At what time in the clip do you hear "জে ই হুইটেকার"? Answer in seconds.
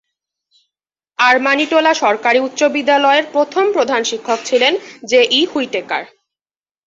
5.09-6.03